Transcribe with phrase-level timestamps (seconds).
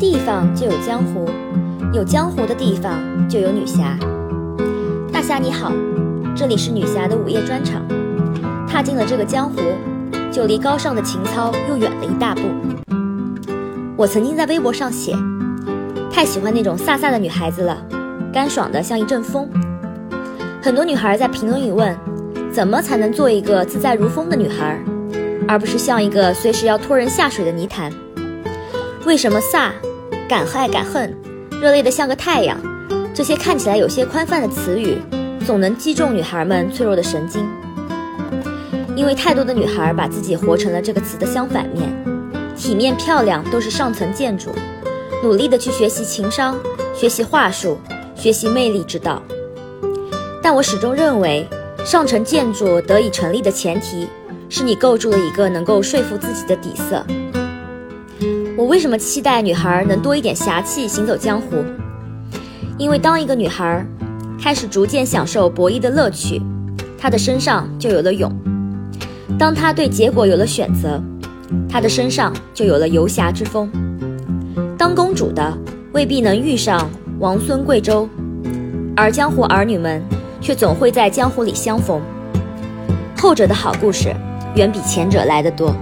[0.00, 1.28] 地方就有江湖，
[1.92, 2.98] 有江湖的地方
[3.28, 3.98] 就有女侠。
[5.12, 5.70] 大侠你好，
[6.34, 7.82] 这里是女侠的午夜专场。
[8.66, 9.60] 踏进了这个江湖，
[10.32, 12.40] 就离高尚的情操又远了一大步。
[13.94, 15.14] 我曾经在微博上写，
[16.10, 17.76] 太喜欢那种飒飒的女孩子了，
[18.32, 19.46] 干爽的像一阵风。
[20.62, 21.94] 很多女孩在评论里问，
[22.50, 24.82] 怎么才能做一个自在如风的女孩，
[25.46, 27.92] 而不是像一个随时要拖人下水的泥潭？
[29.04, 29.70] 为什么飒、
[30.30, 31.12] 敢爱敢恨、
[31.60, 32.56] 热烈的像个太阳，
[33.12, 34.96] 这些看起来有些宽泛的词语，
[35.44, 37.44] 总能击中女孩们脆弱的神经？
[38.94, 41.92] 因为太多的女孩把自己活成了这个词的相反面，
[42.56, 44.50] 体面漂亮都是上层建筑，
[45.20, 46.56] 努力的去学习情商、
[46.94, 47.76] 学习话术、
[48.14, 49.20] 学习魅力之道。
[50.40, 51.44] 但我始终认为，
[51.84, 54.06] 上层建筑得以成立的前提，
[54.48, 57.04] 是你构筑了一个能够说服自己的底色。
[58.56, 61.64] 我为什么期待女孩能多一点侠气行走江湖？
[62.76, 63.84] 因为当一个女孩
[64.40, 66.40] 开始逐渐享受博弈的乐趣，
[66.98, 68.30] 她的身上就有了勇；
[69.38, 71.02] 当她对结果有了选择，
[71.68, 73.70] 她的身上就有了游侠之风。
[74.76, 75.56] 当公主的
[75.92, 78.08] 未必能遇上王孙贵州，
[78.96, 80.02] 而江湖儿女们
[80.40, 82.00] 却总会在江湖里相逢。
[83.16, 84.14] 后者的好故事
[84.56, 85.74] 远比前者来得多。